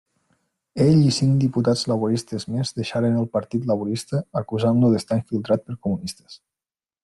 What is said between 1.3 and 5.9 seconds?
diputats laboristes més deixaren el Partit Laborista acusant-lo d'estar infiltrat per